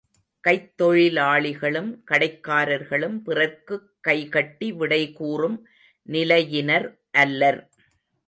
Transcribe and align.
கைத்தொழிலாளிகளும் 0.43 1.89
கடைக்காரர்களும் 2.11 3.17
பிறர்க்குக் 3.21 3.91
கைகட்டி 4.01 4.71
விடைகூறும் 4.73 5.57
நிலையினர் 6.07 6.87
அல்லர். 7.11 7.61